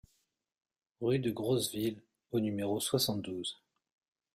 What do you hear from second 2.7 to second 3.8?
soixante-douze